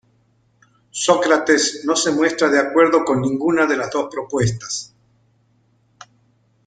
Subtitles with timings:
[0.89, 4.95] Sócrates no se muestra de acuerdo con ninguna de las dos propuestas.